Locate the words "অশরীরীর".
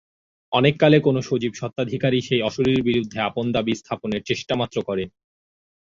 2.41-2.83